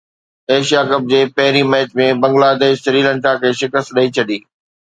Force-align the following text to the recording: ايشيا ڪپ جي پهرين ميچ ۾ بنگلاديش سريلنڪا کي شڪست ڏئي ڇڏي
ايشيا 0.53 0.81
ڪپ 0.89 1.03
جي 1.11 1.19
پهرين 1.35 1.69
ميچ 1.73 1.89
۾ 2.01 2.07
بنگلاديش 2.23 2.75
سريلنڪا 2.85 3.35
کي 3.43 3.55
شڪست 3.63 3.95
ڏئي 3.97 4.07
ڇڏي 4.17 4.37